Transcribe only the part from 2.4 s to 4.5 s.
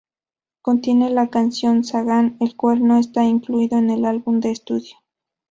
cual no está incluido en el álbum de